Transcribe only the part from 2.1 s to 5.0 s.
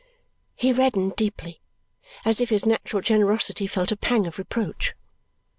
as if his natural generosity felt a pang of reproach.